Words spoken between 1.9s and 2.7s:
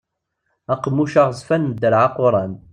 aquran.